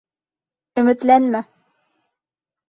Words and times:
Өмөтләнмә! 0.83 1.43